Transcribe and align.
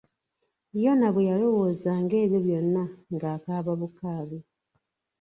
Yona 0.83 1.07
bwe 1.13 1.27
yalowoozanga 1.29 2.13
ebyo 2.23 2.39
byonna, 2.45 2.83
ng'akaaba 3.13 3.71
bukaabi. 3.79 4.37